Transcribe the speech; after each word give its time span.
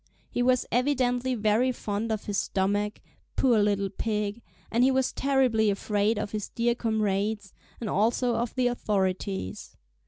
He 0.31 0.41
was 0.41 0.65
evidently 0.71 1.35
very 1.35 1.71
fond 1.71 2.11
of 2.11 2.23
his 2.23 2.39
stomach, 2.39 3.01
poor 3.35 3.59
little 3.59 3.91
pig, 3.91 4.41
and 4.71 4.83
he 4.83 4.89
was 4.89 5.13
terribly 5.13 5.69
afraid 5.69 6.17
of 6.17 6.31
his 6.31 6.49
dear 6.49 6.73
comrades, 6.73 7.53
and 7.79 7.87
also 7.87 8.33
of 8.37 8.55
the 8.55 8.65
authorities. 8.65 9.77